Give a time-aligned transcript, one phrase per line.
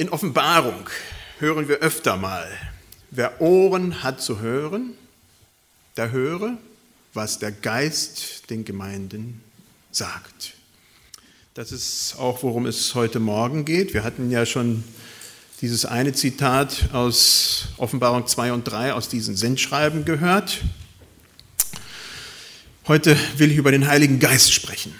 [0.00, 0.88] In Offenbarung
[1.40, 2.48] hören wir öfter mal,
[3.10, 4.92] wer Ohren hat zu hören,
[5.96, 6.56] der höre,
[7.14, 9.42] was der Geist den Gemeinden
[9.90, 10.54] sagt.
[11.54, 13.92] Das ist auch, worum es heute Morgen geht.
[13.92, 14.84] Wir hatten ja schon
[15.62, 20.60] dieses eine Zitat aus Offenbarung 2 und 3 aus diesen Sendschreiben gehört.
[22.86, 24.94] Heute will ich über den Heiligen Geist sprechen.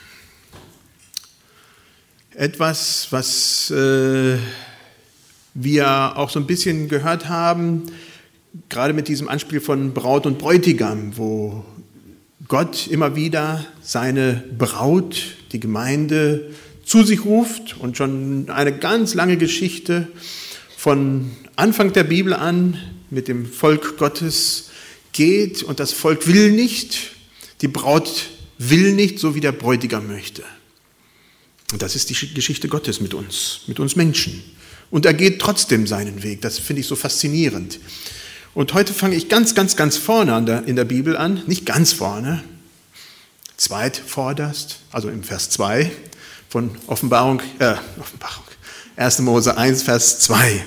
[2.35, 4.39] Etwas, was äh,
[5.61, 7.85] wir auch so ein bisschen gehört haben,
[8.69, 11.65] gerade mit diesem Anspiel von Braut und Bräutigam, wo
[12.47, 16.51] Gott immer wieder seine Braut, die Gemeinde,
[16.85, 20.09] zu sich ruft und schon eine ganz lange Geschichte
[20.77, 22.79] von Anfang der Bibel an
[23.11, 24.71] mit dem Volk Gottes
[25.13, 27.13] geht und das Volk will nicht,
[27.61, 28.29] die Braut
[28.59, 30.43] will nicht, so wie der Bräutigam möchte.
[31.73, 34.43] Und das ist die Geschichte Gottes mit uns, mit uns Menschen.
[34.91, 36.41] Und er geht trotzdem seinen Weg.
[36.41, 37.79] Das finde ich so faszinierend.
[38.55, 41.43] Und heute fange ich ganz, ganz, ganz vorne in der Bibel an.
[41.47, 42.43] Nicht ganz vorne,
[43.57, 45.91] zweitvorderst, also im Vers 2
[46.49, 48.45] von Offenbarung, äh, Offenbarung,
[48.97, 49.21] 1.
[49.21, 50.65] Mose 1, Vers 2.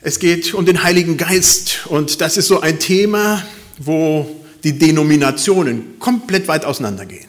[0.00, 3.42] Es geht um den Heiligen Geist und das ist so ein Thema,
[3.78, 7.28] wo die Denominationen komplett weit auseinandergehen.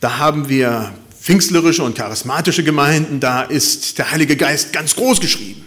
[0.00, 0.94] Da haben wir
[1.26, 5.64] pfingstlerische und charismatische Gemeinden, da ist der Heilige Geist ganz groß geschrieben.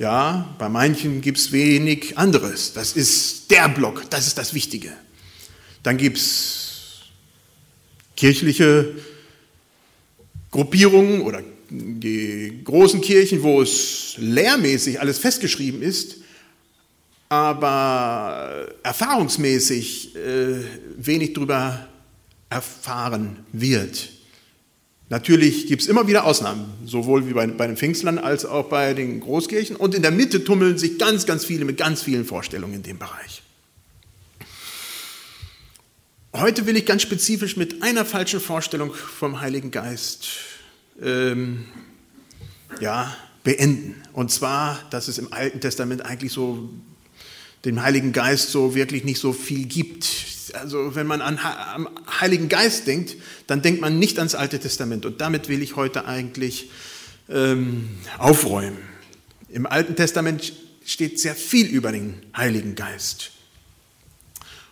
[0.00, 2.72] Ja, bei manchen gibt es wenig anderes.
[2.72, 4.92] Das ist der Block, das ist das Wichtige.
[5.84, 7.02] Dann gibt es
[8.16, 8.96] kirchliche
[10.50, 16.16] Gruppierungen oder die großen Kirchen, wo es lehrmäßig alles festgeschrieben ist,
[17.28, 20.64] aber erfahrungsmäßig äh,
[20.96, 21.86] wenig darüber
[22.50, 24.11] erfahren wird.
[25.12, 28.94] Natürlich gibt es immer wieder Ausnahmen, sowohl wie bei, bei den Pfingstlern als auch bei
[28.94, 29.76] den Großkirchen.
[29.76, 32.98] Und in der Mitte tummeln sich ganz, ganz viele mit ganz vielen Vorstellungen in dem
[32.98, 33.42] Bereich.
[36.32, 40.28] Heute will ich ganz spezifisch mit einer falschen Vorstellung vom Heiligen Geist
[41.02, 41.66] ähm,
[42.80, 43.96] ja, beenden.
[44.14, 46.70] Und zwar, dass es im Alten Testament eigentlich so
[47.66, 51.88] dem Heiligen Geist so wirklich nicht so viel gibt also wenn man an, am
[52.20, 53.16] Heiligen Geist denkt,
[53.46, 55.06] dann denkt man nicht ans Alte Testament.
[55.06, 56.70] Und damit will ich heute eigentlich
[57.28, 57.88] ähm,
[58.18, 58.78] aufräumen.
[59.48, 60.52] Im Alten Testament
[60.84, 63.30] steht sehr viel über den Heiligen Geist.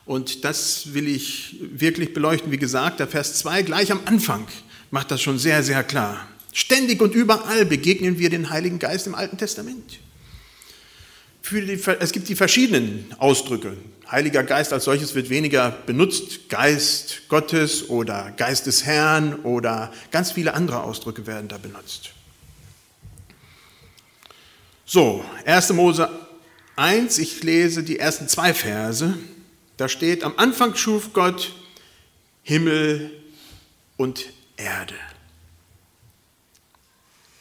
[0.07, 2.51] Und das will ich wirklich beleuchten.
[2.51, 4.47] Wie gesagt, der Vers 2 gleich am Anfang
[4.91, 6.27] macht das schon sehr, sehr klar.
[6.53, 10.01] Ständig und überall begegnen wir den Heiligen Geist im Alten Testament.
[11.51, 13.77] Die, es gibt die verschiedenen Ausdrücke.
[14.11, 16.49] Heiliger Geist als solches wird weniger benutzt.
[16.49, 22.11] Geist Gottes oder Geist des Herrn oder ganz viele andere Ausdrücke werden da benutzt.
[24.85, 25.73] So, 1.
[25.73, 26.09] Mose
[26.77, 29.17] 1, ich lese die ersten zwei Verse.
[29.77, 31.53] Da steht, am Anfang schuf Gott
[32.43, 33.13] Himmel
[33.97, 34.95] und Erde.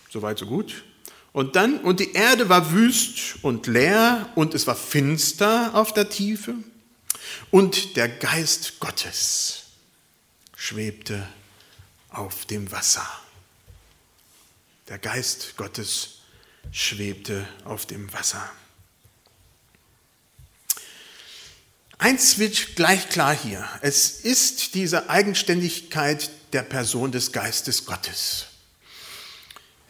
[0.10, 0.84] Soweit, so gut.
[1.32, 6.10] Und dann, und die Erde war wüst und leer und es war finster auf der
[6.10, 6.56] Tiefe
[7.52, 9.64] und der Geist Gottes
[10.56, 11.28] schwebte
[12.10, 13.08] auf dem Wasser.
[14.88, 16.22] Der Geist Gottes
[16.72, 18.50] schwebte auf dem Wasser.
[22.00, 23.68] Eins wird gleich klar hier.
[23.82, 28.48] Es ist diese Eigenständigkeit der Person des Geistes Gottes.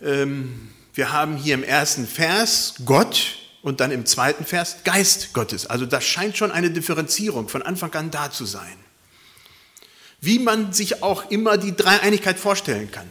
[0.02, 5.66] Ähm, wir haben hier im ersten Vers Gott und dann im zweiten Vers Geist Gottes.
[5.66, 8.76] Also das scheint schon eine Differenzierung von Anfang an da zu sein.
[10.22, 13.10] Wie man sich auch immer die Dreieinigkeit vorstellen kann.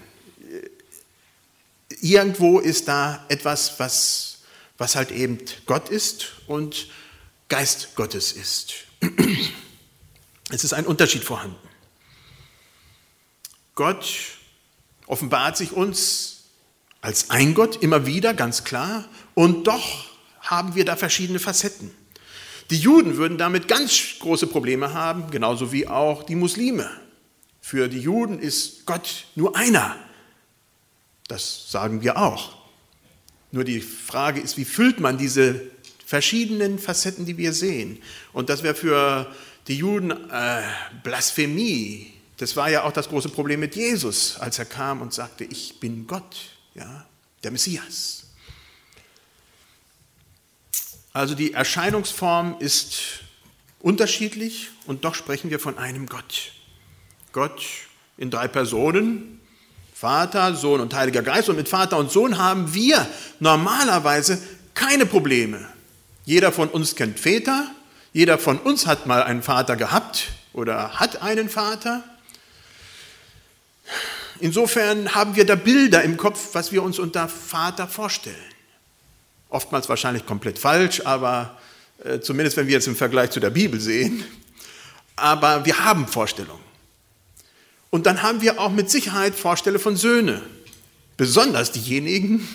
[2.00, 4.38] Irgendwo ist da etwas, was,
[4.76, 6.88] was halt eben Gott ist und
[7.48, 8.74] Geist Gottes ist.
[10.50, 11.58] Es ist ein Unterschied vorhanden.
[13.74, 14.08] Gott
[15.06, 16.37] offenbart sich uns
[17.00, 19.04] als ein Gott immer wieder, ganz klar.
[19.34, 20.06] Und doch
[20.40, 21.90] haben wir da verschiedene Facetten.
[22.70, 26.90] Die Juden würden damit ganz große Probleme haben, genauso wie auch die Muslime.
[27.60, 29.96] Für die Juden ist Gott nur einer.
[31.28, 32.56] Das sagen wir auch.
[33.52, 35.62] Nur die Frage ist, wie füllt man diese
[36.04, 38.02] verschiedenen Facetten, die wir sehen?
[38.32, 39.32] Und das wäre für
[39.66, 40.62] die Juden äh,
[41.02, 42.12] Blasphemie.
[42.36, 45.80] Das war ja auch das große Problem mit Jesus, als er kam und sagte, ich
[45.80, 47.06] bin Gott ja,
[47.42, 48.24] der Messias.
[51.12, 53.20] Also die Erscheinungsform ist
[53.80, 56.52] unterschiedlich und doch sprechen wir von einem Gott.
[57.32, 57.62] Gott
[58.16, 59.40] in drei Personen,
[59.94, 61.48] Vater, Sohn und Heiliger Geist.
[61.48, 63.06] Und mit Vater und Sohn haben wir
[63.40, 64.40] normalerweise
[64.74, 65.66] keine Probleme.
[66.24, 67.68] Jeder von uns kennt Väter,
[68.12, 72.04] jeder von uns hat mal einen Vater gehabt oder hat einen Vater.
[74.40, 78.36] Insofern haben wir da Bilder im Kopf, was wir uns unter Vater vorstellen.
[79.48, 81.58] Oftmals wahrscheinlich komplett falsch, aber
[82.04, 84.24] äh, zumindest wenn wir jetzt im Vergleich zu der Bibel sehen.
[85.16, 86.62] Aber wir haben Vorstellungen.
[87.90, 90.42] Und dann haben wir auch mit Sicherheit Vorstellungen von Söhne.
[91.16, 92.46] Besonders diejenigen,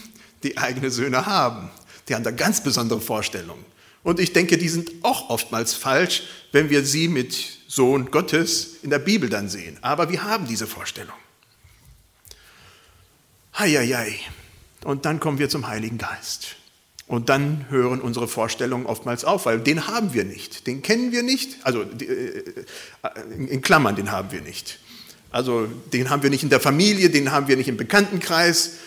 [0.43, 1.69] die eigene Söhne haben.
[2.07, 3.65] Die haben da ganz besondere Vorstellungen.
[4.03, 7.35] Und ich denke, die sind auch oftmals falsch, wenn wir sie mit
[7.67, 9.77] Sohn Gottes in der Bibel dann sehen.
[9.81, 11.15] Aber wir haben diese Vorstellung.
[13.57, 14.19] Heieiei.
[14.83, 16.55] Und dann kommen wir zum Heiligen Geist.
[17.07, 20.67] Und dann hören unsere Vorstellungen oftmals auf, weil den haben wir nicht.
[20.67, 21.57] Den kennen wir nicht.
[21.63, 22.43] Also äh,
[23.37, 24.79] in Klammern, den haben wir nicht.
[25.29, 28.77] Also den haben wir nicht in der Familie, den haben wir nicht im Bekanntenkreis.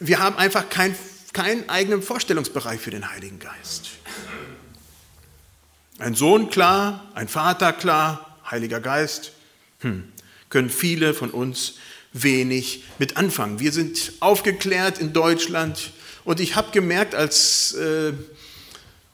[0.00, 0.96] Wir haben einfach keinen
[1.32, 3.90] kein eigenen Vorstellungsbereich für den Heiligen Geist.
[5.98, 9.32] Ein Sohn klar, ein Vater klar, Heiliger Geist,
[9.80, 10.12] hm,
[10.50, 11.74] können viele von uns
[12.12, 13.60] wenig mit anfangen.
[13.60, 15.92] Wir sind aufgeklärt in Deutschland.
[16.24, 18.12] Und ich habe gemerkt, als äh,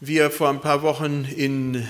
[0.01, 1.87] wir vor ein paar Wochen in,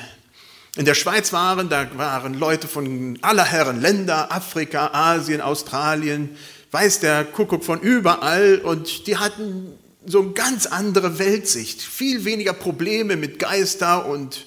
[0.76, 6.36] in der Schweiz waren, da waren Leute von aller Herren Länder, Afrika, Asien, Australien,
[6.70, 8.60] weiß der Kuckuck von überall.
[8.62, 9.72] Und die hatten
[10.06, 14.46] so eine ganz andere Weltsicht, viel weniger Probleme mit Geister und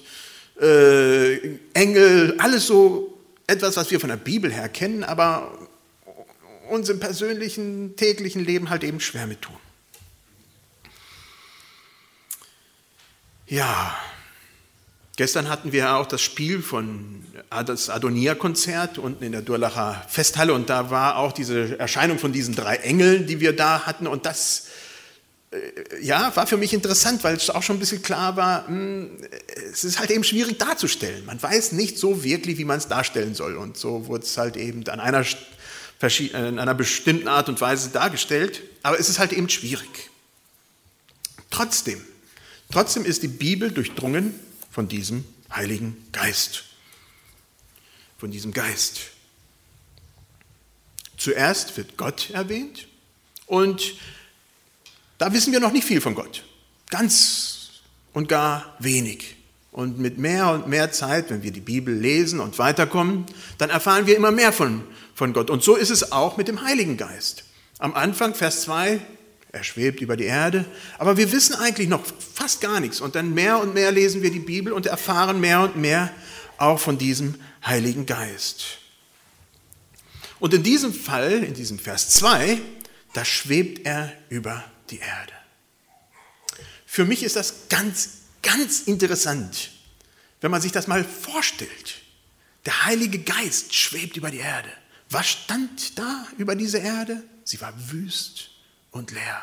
[0.60, 5.52] äh, Engel, alles so etwas, was wir von der Bibel her kennen, aber
[6.72, 9.56] uns persönlichen, täglichen Leben halt eben schwer mit tun.
[13.46, 13.94] Ja,
[15.16, 17.24] gestern hatten wir auch das Spiel von
[17.66, 22.54] das Adonia-Konzert unten in der Durlacher Festhalle und da war auch diese Erscheinung von diesen
[22.54, 24.68] drei Engeln, die wir da hatten und das
[25.52, 29.18] äh, ja, war für mich interessant, weil es auch schon ein bisschen klar war, hm,
[29.70, 31.24] es ist halt eben schwierig darzustellen.
[31.26, 33.56] Man weiß nicht so wirklich, wie man es darstellen soll.
[33.56, 35.24] Und so wurde es halt eben an einer,
[36.02, 38.62] in einer bestimmten Art und Weise dargestellt.
[38.82, 40.10] Aber es ist halt eben schwierig.
[41.50, 42.02] Trotzdem
[42.72, 44.34] Trotzdem ist die Bibel durchdrungen
[44.70, 46.64] von diesem Heiligen Geist.
[48.16, 49.00] Von diesem Geist.
[51.18, 52.88] Zuerst wird Gott erwähnt
[53.44, 53.94] und
[55.18, 56.44] da wissen wir noch nicht viel von Gott.
[56.88, 57.82] Ganz
[58.14, 59.36] und gar wenig.
[59.72, 63.24] Und mit mehr und mehr Zeit, wenn wir die Bibel lesen und weiterkommen,
[63.58, 64.82] dann erfahren wir immer mehr von,
[65.14, 65.48] von Gott.
[65.48, 67.44] Und so ist es auch mit dem Heiligen Geist.
[67.78, 69.00] Am Anfang, Vers 2,
[69.50, 70.66] er schwebt über die Erde.
[70.98, 72.04] Aber wir wissen eigentlich noch
[72.34, 73.00] fast gar nichts.
[73.00, 76.10] Und dann mehr und mehr lesen wir die Bibel und erfahren mehr und mehr
[76.58, 77.34] auch von diesem
[77.64, 78.78] Heiligen Geist.
[80.38, 82.60] Und in diesem Fall, in diesem Vers 2,
[83.12, 85.32] da schwebt er über die Erde.
[86.86, 89.70] Für mich ist das ganz, ganz interessant,
[90.40, 92.02] wenn man sich das mal vorstellt.
[92.66, 94.70] Der Heilige Geist schwebt über die Erde.
[95.10, 97.22] Was stand da über diese Erde?
[97.44, 98.50] Sie war wüst
[98.90, 99.42] und leer.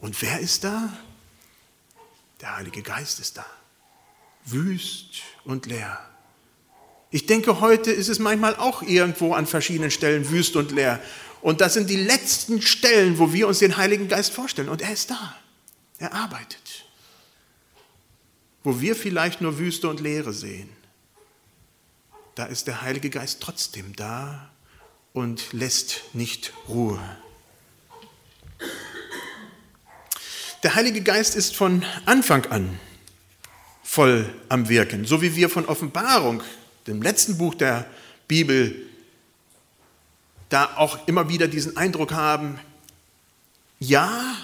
[0.00, 0.92] Und wer ist da?
[2.40, 3.46] Der Heilige Geist ist da.
[4.44, 5.98] Wüst und leer.
[7.10, 11.00] Ich denke, heute ist es manchmal auch irgendwo an verschiedenen Stellen wüst und leer.
[11.40, 14.68] Und das sind die letzten Stellen, wo wir uns den Heiligen Geist vorstellen.
[14.68, 15.36] Und er ist da.
[15.98, 16.85] Er arbeitet.
[18.66, 20.68] Wo wir vielleicht nur Wüste und Leere sehen,
[22.34, 24.50] da ist der Heilige Geist trotzdem da
[25.12, 26.98] und lässt nicht Ruhe.
[30.64, 32.80] Der Heilige Geist ist von Anfang an
[33.84, 36.42] voll am Wirken, so wie wir von Offenbarung,
[36.88, 37.88] dem letzten Buch der
[38.26, 38.74] Bibel,
[40.48, 42.58] da auch immer wieder diesen Eindruck haben,
[43.78, 44.36] ja,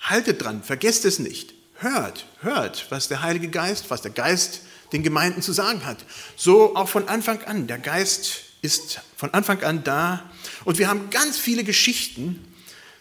[0.00, 4.60] haltet dran, vergesst es nicht, hört, hört, was der Heilige Geist, was der Geist
[4.92, 5.98] den Gemeinden zu sagen hat.
[6.36, 10.30] So auch von Anfang an, der Geist ist von Anfang an da
[10.64, 12.44] und wir haben ganz viele Geschichten,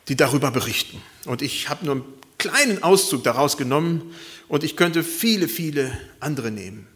[0.07, 1.01] die darüber berichten.
[1.25, 2.05] Und ich habe nur einen
[2.37, 4.15] kleinen Auszug daraus genommen
[4.47, 6.87] und ich könnte viele, viele andere nehmen.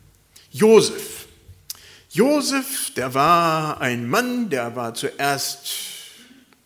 [0.52, 1.28] Josef.
[2.10, 5.74] Josef, der war ein Mann, der war zuerst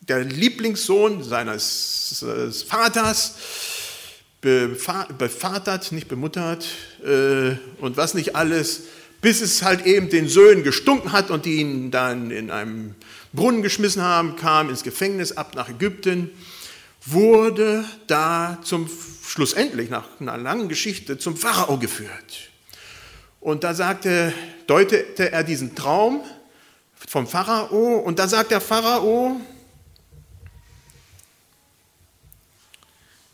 [0.00, 3.34] der Lieblingssohn seines Vaters,
[4.40, 6.66] bevatert, nicht bemuttert
[7.04, 8.82] äh, und was nicht alles,
[9.20, 12.94] bis es halt eben den Söhnen gestunken hat und die ihn dann in einem
[13.32, 16.30] Brunnen geschmissen haben, kam ins Gefängnis ab nach Ägypten,
[17.04, 18.88] wurde da zum
[19.26, 22.50] schlussendlich nach einer langen Geschichte zum Pharao geführt.
[23.40, 24.32] Und da sagte,
[24.66, 26.22] deutete er diesen Traum
[27.06, 27.98] vom Pharao.
[27.98, 29.40] Und da sagt der Pharao,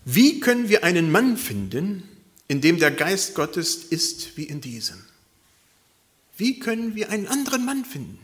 [0.04, 2.08] wie können wir einen Mann finden,
[2.48, 5.02] in dem der Geist Gottes ist wie in diesem?
[6.36, 8.18] Wie können wir einen anderen Mann finden,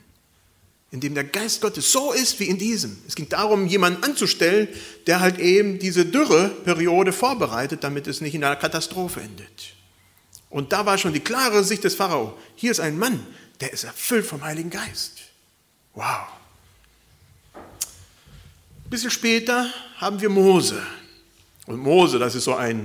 [0.90, 2.98] in dem der Geist Gottes so ist wie in diesem?
[3.06, 4.68] Es ging darum, jemanden anzustellen,
[5.06, 9.74] der halt eben diese Dürreperiode vorbereitet, damit es nicht in einer Katastrophe endet.
[10.50, 12.36] Und da war schon die klare Sicht des Pharao.
[12.56, 13.24] Hier ist ein Mann,
[13.60, 15.18] der ist erfüllt vom Heiligen Geist.
[15.94, 16.26] Wow.
[17.54, 20.82] Ein bisschen später haben wir Mose.
[21.70, 22.84] Und Mose, das ist so ein,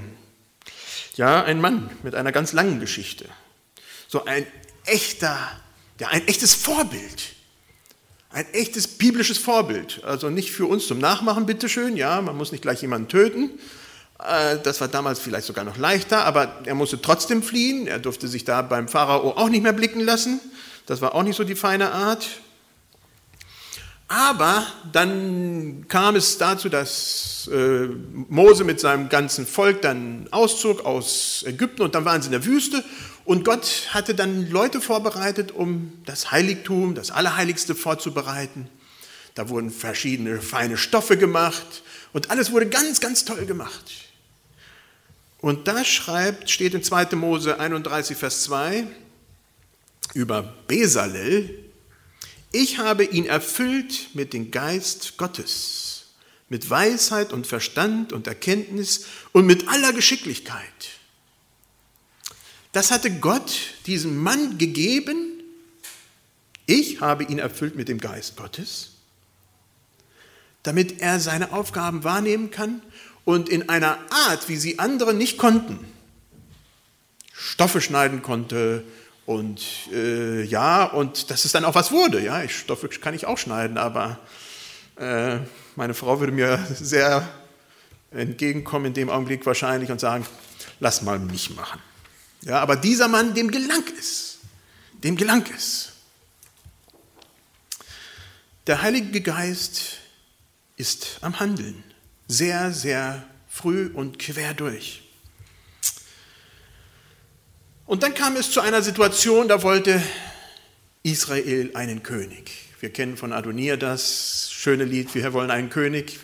[1.15, 3.25] ja, ein Mann mit einer ganz langen Geschichte.
[4.07, 4.45] So ein
[4.85, 5.35] echter,
[5.99, 7.33] ja, ein echtes Vorbild.
[8.29, 10.03] Ein echtes biblisches Vorbild.
[10.03, 11.97] Also nicht für uns zum Nachmachen, bitteschön.
[11.97, 13.49] Ja, man muss nicht gleich jemanden töten.
[14.23, 17.87] Äh, das war damals vielleicht sogar noch leichter, aber er musste trotzdem fliehen.
[17.87, 20.39] Er durfte sich da beim Pharao auch nicht mehr blicken lassen.
[20.85, 22.27] Das war auch nicht so die feine Art.
[24.07, 27.87] Aber dann kam es dazu, dass äh,
[28.29, 32.45] Mose mit seinem ganzen Volk dann auszog aus Ägypten und dann waren sie in der
[32.45, 32.83] Wüste
[33.23, 38.69] und Gott hatte dann Leute vorbereitet, um das Heiligtum, das Allerheiligste vorzubereiten.
[39.33, 41.83] Da wurden verschiedene feine Stoffe gemacht
[42.13, 43.83] und alles wurde ganz, ganz toll gemacht.
[45.39, 47.15] Und da schreibt, steht in 2.
[47.15, 48.85] Mose 31, Vers 2
[50.13, 51.64] über Besalel,
[52.55, 56.05] ich habe ihn erfüllt mit dem Geist Gottes,
[56.47, 60.63] mit Weisheit und Verstand und Erkenntnis und mit aller Geschicklichkeit.
[62.71, 65.43] Das hatte Gott diesem Mann gegeben.
[66.65, 68.91] Ich habe ihn erfüllt mit dem Geist Gottes,
[70.63, 72.81] damit er seine Aufgaben wahrnehmen kann
[73.25, 75.79] und in einer Art, wie sie andere nicht konnten,
[77.33, 78.85] Stoffe schneiden konnte,
[79.25, 82.21] und äh, ja, und dass es dann auch was wurde.
[82.21, 84.19] Ja, ich, Stoffe kann ich auch schneiden, aber
[84.97, 85.39] äh,
[85.75, 87.27] meine Frau würde mir sehr
[88.11, 90.25] entgegenkommen in dem Augenblick wahrscheinlich und sagen,
[90.79, 91.81] lass mal mich machen.
[92.41, 94.37] Ja, aber dieser Mann, dem gelang es,
[95.03, 95.93] dem gelang es.
[98.67, 99.99] Der Heilige Geist
[100.77, 101.83] ist am Handeln,
[102.27, 105.04] sehr, sehr früh und quer durch.
[107.87, 110.01] Und dann kam es zu einer Situation, da wollte
[111.03, 112.51] Israel einen König.
[112.79, 116.19] Wir kennen von Adonia das schöne Lied, wir wollen einen König.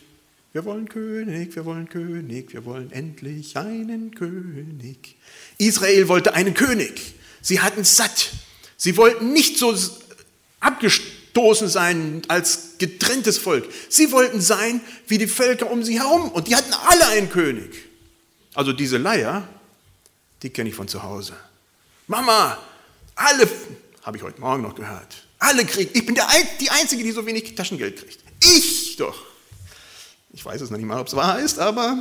[0.53, 5.15] Wir wollen König, wir wollen König, wir wollen endlich einen König.
[5.59, 7.13] Israel wollte einen König.
[7.41, 8.31] Sie hatten satt.
[8.75, 9.77] Sie wollten nicht so
[10.59, 13.65] abgestoßen sein als getrenntes Volk.
[13.87, 16.31] Sie wollten sein wie die Völker um sie herum.
[16.31, 17.85] Und die hatten alle einen König.
[18.55, 19.47] Also diese Leier,
[20.41, 21.35] die kenne ich von zu Hause.
[22.07, 22.57] Mama,
[23.15, 23.49] alle,
[24.03, 26.27] habe ich heute Morgen noch gehört, alle kriegen, ich bin der,
[26.59, 28.19] die Einzige, die so wenig Taschengeld kriegt.
[28.43, 29.25] Ich doch.
[30.33, 31.97] Ich weiß es noch nicht mal, ob es wahr ist, aber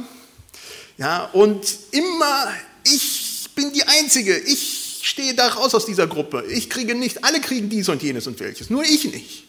[0.99, 2.53] ja, und immer,
[2.85, 6.45] ich bin die Einzige, ich stehe da raus aus dieser Gruppe.
[6.49, 9.45] Ich kriege nicht, alle kriegen dies und jenes und welches, nur ich nicht.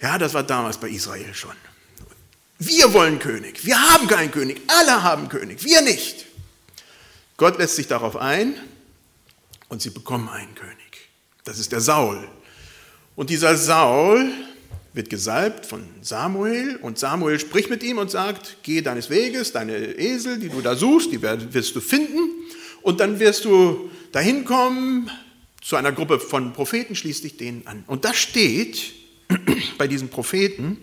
[0.00, 1.56] Ja, das war damals bei Israel schon.
[2.58, 6.26] Wir wollen König, wir haben keinen König, alle haben König, wir nicht.
[7.36, 8.54] Gott lässt sich darauf ein
[9.68, 11.08] und sie bekommen einen König.
[11.44, 12.28] Das ist der Saul.
[13.16, 14.30] Und dieser Saul
[14.92, 19.76] wird gesalbt von Samuel und Samuel spricht mit ihm und sagt, geh deines Weges, deine
[19.98, 22.30] Esel, die du da suchst, die wirst du finden
[22.82, 25.10] und dann wirst du dahin kommen
[25.60, 27.84] zu einer Gruppe von Propheten, schließ dich denen an.
[27.86, 28.94] Und da steht
[29.78, 30.78] bei diesen Propheten,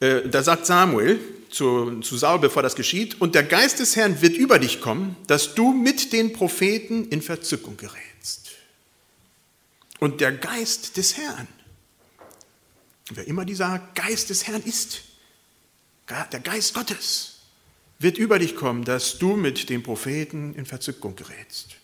[0.00, 1.18] äh, da sagt Samuel,
[1.50, 3.20] zu, zu Saul, bevor das geschieht.
[3.20, 7.22] Und der Geist des Herrn wird über dich kommen, dass du mit den Propheten in
[7.22, 8.52] Verzückung gerätst.
[9.98, 11.48] Und der Geist des Herrn,
[13.10, 15.02] wer immer dieser Geist des Herrn ist,
[16.32, 17.36] der Geist Gottes,
[17.98, 21.76] wird über dich kommen, dass du mit den Propheten in Verzückung gerätst.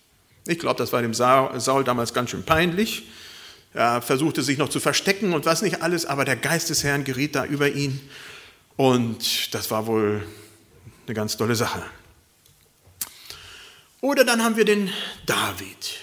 [0.46, 3.04] Ich glaube, das war dem Saul damals ganz schön peinlich.
[3.74, 7.04] Er versuchte sich noch zu verstecken und was nicht alles, aber der Geist des Herrn
[7.04, 8.00] geriet da über ihn
[8.76, 10.26] und das war wohl
[11.06, 11.82] eine ganz tolle Sache.
[14.00, 14.90] Oder dann haben wir den
[15.26, 16.00] David.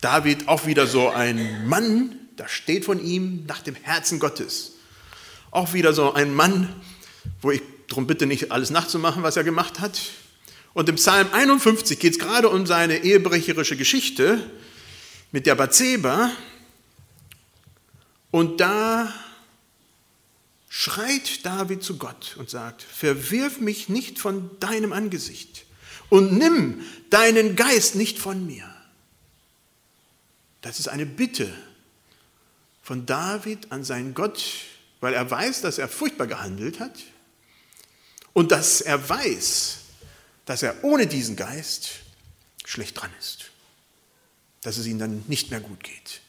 [0.00, 4.72] David auch wieder so ein Mann, da steht von ihm nach dem Herzen Gottes.
[5.50, 6.74] Auch wieder so ein Mann,
[7.40, 10.00] wo ich darum bitte nicht alles nachzumachen, was er gemacht hat.
[10.74, 14.50] Und im Psalm 51 geht es gerade um seine ehebrecherische Geschichte
[15.30, 16.30] mit der Bathseba.
[18.32, 19.12] Und da
[20.70, 25.66] schreit David zu Gott und sagt, verwirf mich nicht von deinem Angesicht
[26.08, 28.74] und nimm deinen Geist nicht von mir.
[30.62, 31.52] Das ist eine Bitte
[32.82, 34.42] von David an seinen Gott,
[35.00, 36.98] weil er weiß, dass er furchtbar gehandelt hat
[38.32, 39.76] und dass er weiß,
[40.46, 41.90] dass er ohne diesen Geist
[42.64, 43.50] schlecht dran ist,
[44.62, 46.22] dass es ihm dann nicht mehr gut geht,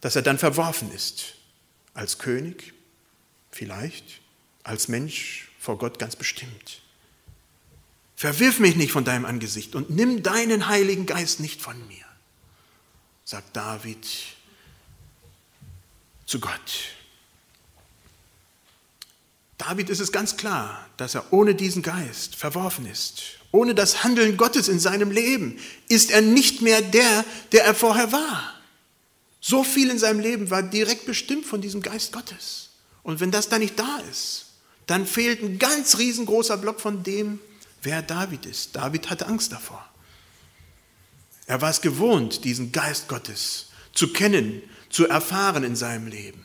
[0.00, 1.34] dass er dann verworfen ist
[2.00, 2.72] als König,
[3.50, 4.20] vielleicht,
[4.62, 6.80] als Mensch vor Gott ganz bestimmt.
[8.16, 12.04] Verwirf mich nicht von deinem Angesicht und nimm deinen Heiligen Geist nicht von mir,
[13.24, 14.06] sagt David
[16.24, 16.94] zu Gott.
[19.58, 23.38] David ist es ganz klar, dass er ohne diesen Geist verworfen ist.
[23.52, 28.10] Ohne das Handeln Gottes in seinem Leben ist er nicht mehr der, der er vorher
[28.10, 28.59] war.
[29.40, 32.70] So viel in seinem Leben war direkt bestimmt von diesem Geist Gottes.
[33.02, 34.46] Und wenn das da nicht da ist,
[34.86, 37.40] dann fehlt ein ganz riesengroßer Block von dem,
[37.82, 38.76] wer David ist.
[38.76, 39.88] David hatte Angst davor.
[41.46, 46.44] Er war es gewohnt, diesen Geist Gottes zu kennen, zu erfahren in seinem Leben.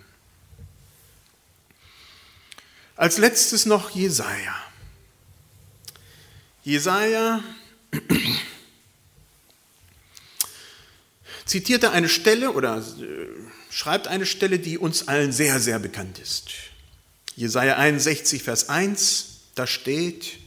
[2.96, 4.56] Als letztes noch Jesaja.
[6.64, 7.44] Jesaja
[11.46, 12.82] zitierte eine Stelle oder äh,
[13.70, 16.50] schreibt eine Stelle, die uns allen sehr, sehr bekannt ist.
[17.36, 20.38] Jesaja 61, Vers 1, da steht: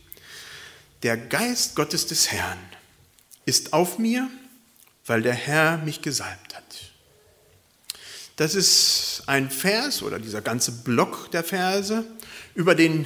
[1.03, 2.59] Der Geist Gottes des Herrn
[3.47, 4.29] ist auf mir,
[5.07, 6.65] weil der Herr mich gesalbt hat.
[8.37, 12.05] Das ist ein Vers oder dieser ganze Block der Verse
[12.55, 13.05] über den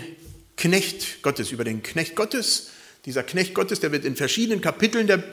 [0.56, 2.68] Knecht Gottes, über den Knecht Gottes.
[3.06, 5.24] Dieser Knecht Gottes, der wird in verschiedenen Kapiteln der,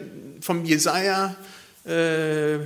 [0.41, 1.49] vom Jesaja-Buch
[1.85, 2.59] äh,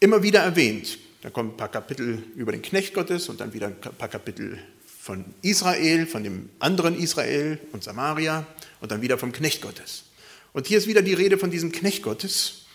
[0.00, 0.98] immer wieder erwähnt.
[1.22, 4.58] Da kommen ein paar Kapitel über den Knecht Gottes und dann wieder ein paar Kapitel
[5.00, 8.46] von Israel, von dem anderen Israel und Samaria
[8.80, 10.04] und dann wieder vom Knecht Gottes.
[10.52, 12.66] Und hier ist wieder die Rede von diesem Knecht Gottes.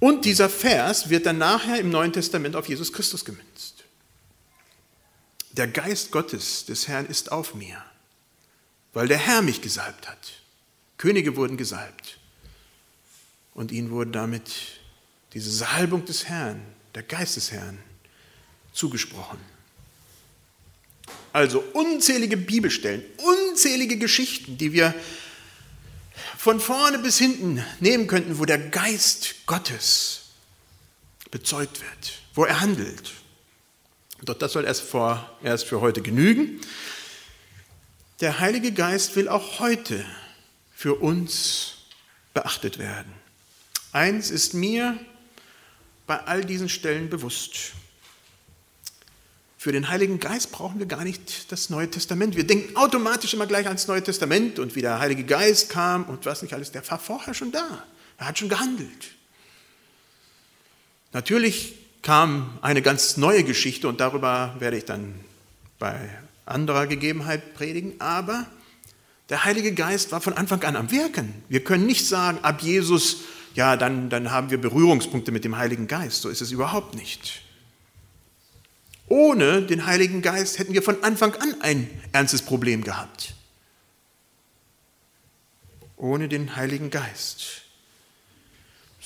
[0.00, 3.84] Und dieser Vers wird dann nachher im Neuen Testament auf Jesus Christus gemünzt.
[5.52, 7.82] Der Geist Gottes des Herrn ist auf mir,
[8.92, 10.32] weil der Herr mich gesalbt hat.
[10.98, 12.17] Könige wurden gesalbt.
[13.58, 14.52] Und ihnen wurde damit
[15.34, 16.62] diese Salbung des Herrn,
[16.94, 17.76] der Geist des Herrn,
[18.72, 19.40] zugesprochen.
[21.32, 24.94] Also unzählige Bibelstellen, unzählige Geschichten, die wir
[26.36, 30.26] von vorne bis hinten nehmen könnten, wo der Geist Gottes
[31.32, 33.10] bezeugt wird, wo er handelt.
[34.22, 36.60] Doch das soll erst, vor, erst für heute genügen.
[38.20, 40.04] Der Heilige Geist will auch heute
[40.72, 41.74] für uns
[42.34, 43.17] beachtet werden.
[43.92, 44.98] Eins ist mir
[46.06, 47.72] bei all diesen Stellen bewusst.
[49.56, 52.36] Für den Heiligen Geist brauchen wir gar nicht das Neue Testament.
[52.36, 56.26] Wir denken automatisch immer gleich ans Neue Testament und wie der Heilige Geist kam und
[56.26, 56.70] was nicht alles.
[56.70, 57.84] Der war vorher schon da.
[58.18, 59.08] Er hat schon gehandelt.
[61.12, 65.14] Natürlich kam eine ganz neue Geschichte und darüber werde ich dann
[65.78, 66.08] bei
[66.46, 68.46] anderer Gegebenheit predigen, aber
[69.28, 71.34] der Heilige Geist war von Anfang an am Wirken.
[71.48, 73.18] Wir können nicht sagen, ab Jesus,
[73.54, 76.22] ja, dann, dann haben wir Berührungspunkte mit dem Heiligen Geist.
[76.22, 77.42] So ist es überhaupt nicht.
[79.08, 83.34] Ohne den Heiligen Geist hätten wir von Anfang an ein ernstes Problem gehabt.
[85.96, 87.62] Ohne den Heiligen Geist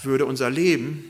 [0.02, 1.04] würde unser Leben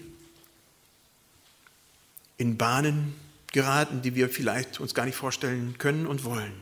[2.36, 3.14] in Bahnen
[3.52, 6.52] geraten, die wir vielleicht uns gar nicht vorstellen können und wollen.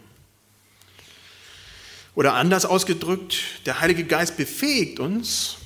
[2.15, 5.57] Oder anders ausgedrückt, der Heilige Geist befähigt uns,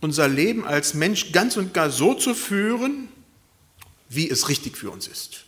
[0.00, 3.08] unser Leben als Mensch ganz und gar so zu führen,
[4.08, 5.44] wie es richtig für uns ist.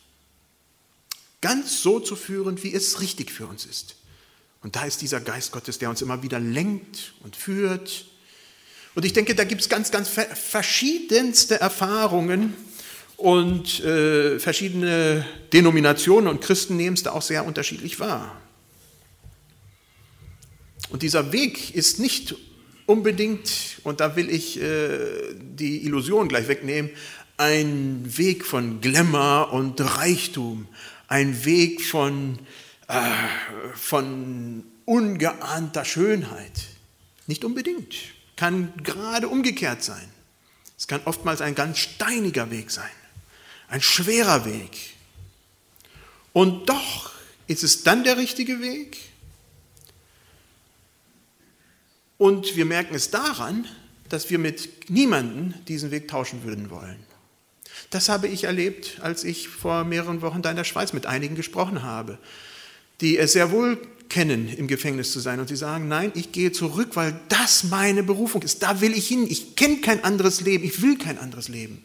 [1.41, 3.97] Ganz so zu führen, wie es richtig für uns ist.
[4.63, 8.07] Und da ist dieser Geist Gottes, der uns immer wieder lenkt und führt.
[8.95, 12.55] Und ich denke, da gibt es ganz, ganz verschiedenste Erfahrungen,
[13.19, 18.41] und äh, verschiedene Denominationen und Christen nehmen es da auch sehr unterschiedlich wahr.
[20.91, 22.37] Und dieser Weg ist nicht
[22.89, 26.91] unbedingt, und da will ich äh, die Illusion gleich wegnehmen,
[27.37, 30.67] ein Weg von Glamour und Reichtum,
[31.07, 32.39] ein Weg von,
[32.89, 33.01] äh,
[33.75, 36.53] von ungeahnter Schönheit.
[37.27, 37.95] Nicht unbedingt.
[38.37, 40.09] Kann gerade umgekehrt sein.
[40.79, 42.91] Es kann oftmals ein ganz steiniger Weg sein.
[43.69, 44.95] Ein schwerer Weg.
[46.33, 47.13] Und doch
[47.49, 48.97] ist es dann der richtige Weg.
[52.19, 53.65] Und wir merken es daran,
[54.09, 56.97] dass wir mit niemandem diesen Weg tauschen würden wollen.
[57.91, 61.37] Das habe ich erlebt, als ich vor mehreren Wochen da in der Schweiz mit einigen
[61.37, 62.19] gesprochen habe,
[63.01, 63.79] die es sehr wohl
[64.09, 65.41] kennen, im Gefängnis zu sein.
[65.41, 68.63] Und sie sagen, nein, ich gehe zurück, weil das meine Berufung ist.
[68.63, 69.27] Da will ich hin.
[69.29, 70.65] Ich kenne kein anderes Leben.
[70.65, 71.83] Ich will kein anderes Leben.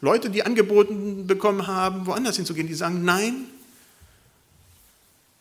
[0.00, 3.46] Leute, die angeboten bekommen haben, woanders hinzugehen, die sagen, nein,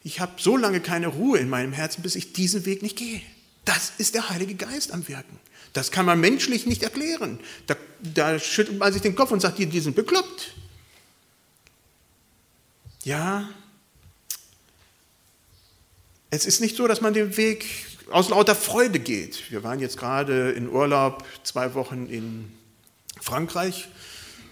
[0.04, 3.21] ich habe so lange keine Ruhe in meinem Herzen, bis ich diesen Weg nicht gehe.
[3.65, 5.39] Das ist der Heilige Geist am Wirken.
[5.73, 7.39] Das kann man menschlich nicht erklären.
[7.67, 10.54] Da, da schüttelt man sich den Kopf und sagt, die, die sind bekloppt.
[13.04, 13.49] Ja,
[16.30, 17.65] es ist nicht so, dass man den Weg
[18.12, 19.51] aus lauter Freude geht.
[19.51, 22.51] Wir waren jetzt gerade in Urlaub zwei Wochen in
[23.21, 23.88] Frankreich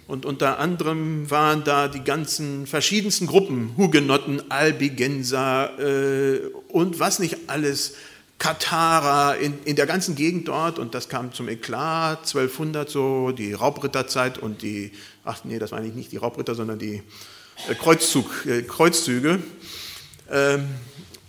[0.08, 7.38] und unter anderem waren da die ganzen verschiedensten Gruppen, Hugenotten, Albigenser äh, und was nicht
[7.48, 7.96] alles,
[8.40, 13.54] Katharer in, in der ganzen Gegend dort und das kam zum Eklat, 1200 so, die
[13.54, 14.92] Raubritterzeit und die,
[15.24, 17.02] ach nee, das war eigentlich nicht die Raubritter, sondern die
[17.70, 19.42] äh, Kreuzzug, äh, Kreuzzüge.
[20.30, 20.68] Ähm,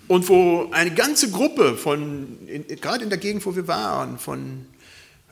[0.09, 2.39] und wo eine ganze Gruppe von,
[2.81, 4.67] gerade in der Gegend, wo wir waren, von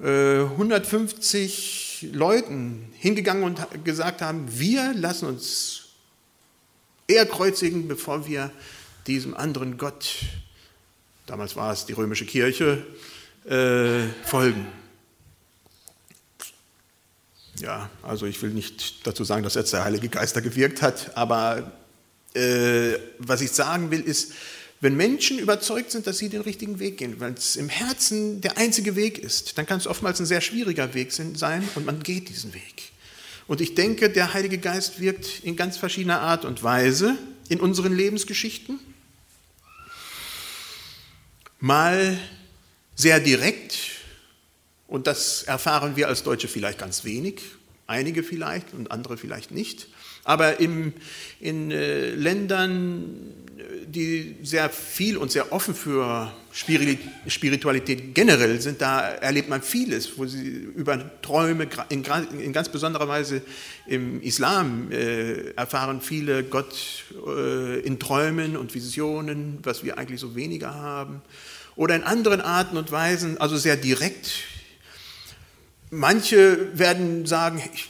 [0.01, 5.89] äh, 150 Leuten hingegangen und gesagt haben, wir lassen uns
[7.07, 8.51] eher kreuzigen, bevor wir
[9.07, 10.17] diesem anderen Gott,
[11.27, 12.85] damals war es die römische Kirche,
[13.45, 14.67] äh, folgen.
[17.61, 21.17] Ja, also ich will nicht dazu sagen, dass jetzt der Heilige Geist da gewirkt hat,
[21.17, 21.73] aber
[22.35, 24.33] äh, was ich sagen will, ist,
[24.81, 28.59] wenn Menschen überzeugt sind, dass sie den richtigen Weg gehen, weil es im Herzen der
[28.59, 32.29] einzige Weg ist, dann kann es oftmals ein sehr schwieriger Weg sein und man geht
[32.29, 32.91] diesen Weg.
[33.47, 37.17] Und ich denke, der Heilige Geist wirkt in ganz verschiedener Art und Weise
[37.49, 38.81] in unseren Lebensgeschichten.
[41.65, 42.19] Mal
[42.97, 43.79] sehr direkt,
[44.89, 47.41] und das erfahren wir als Deutsche vielleicht ganz wenig,
[47.87, 49.87] einige vielleicht und andere vielleicht nicht.
[50.25, 50.93] Aber im,
[51.39, 53.33] in äh, Ländern,
[53.87, 60.27] die sehr viel und sehr offen für Spiritualität generell sind, da erlebt man vieles, wo
[60.27, 62.05] sie über Träume, in,
[62.41, 63.43] in ganz besonderer Weise
[63.87, 70.35] im Islam äh, erfahren viele Gott äh, in Träumen und Visionen, was wir eigentlich so
[70.35, 71.23] weniger haben.
[71.75, 74.31] Oder in anderen Arten und Weisen, also sehr direkt.
[75.91, 77.89] Manche werden sagen, ich,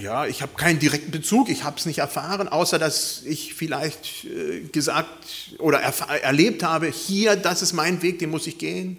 [0.00, 4.24] ja, ich habe keinen direkten Bezug, ich habe es nicht erfahren, außer dass ich vielleicht
[4.24, 8.96] äh, gesagt oder erlebt habe, hier, das ist mein Weg, den muss ich gehen.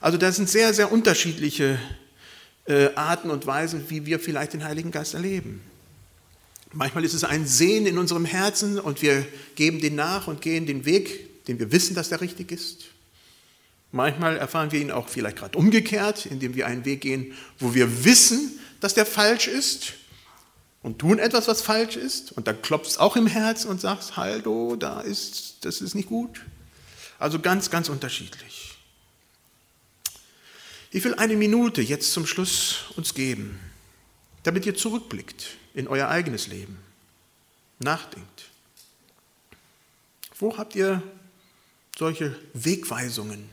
[0.00, 1.78] Also das sind sehr, sehr unterschiedliche
[2.66, 5.60] äh, Arten und Weisen, wie wir vielleicht den Heiligen Geist erleben.
[6.72, 10.66] Manchmal ist es ein Sehen in unserem Herzen und wir geben den nach und gehen
[10.66, 12.91] den Weg, den wir wissen, dass der richtig ist.
[13.92, 18.04] Manchmal erfahren wir ihn auch vielleicht gerade umgekehrt, indem wir einen Weg gehen, wo wir
[18.04, 19.92] wissen, dass der falsch ist
[20.82, 24.16] und tun etwas, was falsch ist und dann klopft es auch im Herz und sagst,
[24.16, 26.40] Haldo, da ist, das ist nicht gut.
[27.18, 28.76] Also ganz, ganz unterschiedlich.
[30.90, 33.60] Ich will eine Minute jetzt zum Schluss uns geben,
[34.42, 36.78] damit ihr zurückblickt in euer eigenes Leben,
[37.78, 38.48] nachdenkt.
[40.38, 41.02] Wo habt ihr
[41.96, 43.48] solche Wegweisungen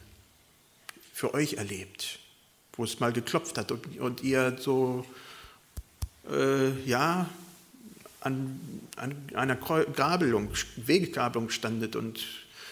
[1.20, 2.20] für euch erlebt?
[2.80, 5.06] wo es mal geklopft hat und, und ihr so,
[6.32, 7.30] äh, ja,
[8.22, 8.58] an,
[8.96, 12.26] an einer Gabelung, Weggabelung standet und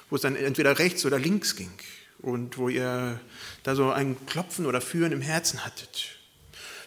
[0.09, 1.73] wo es dann entweder rechts oder links ging
[2.19, 3.19] und wo ihr
[3.63, 6.17] da so ein Klopfen oder Führen im Herzen hattet.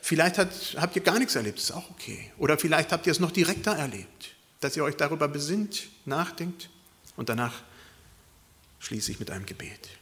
[0.00, 2.32] Vielleicht hat, habt ihr gar nichts erlebt, ist auch okay.
[2.38, 6.70] Oder vielleicht habt ihr es noch direkter erlebt, dass ihr euch darüber besinnt, nachdenkt
[7.16, 7.52] und danach
[8.78, 9.99] schließe ich mit einem Gebet.